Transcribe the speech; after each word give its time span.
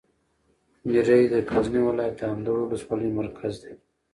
میری 0.89 1.21
د 1.33 1.35
غزني 1.49 1.81
ولایت 1.83 2.15
د 2.17 2.21
اندړو 2.33 2.63
د 2.67 2.67
ولسوالي 2.69 3.09
مرکز 3.19 3.53
ده. 3.63 3.71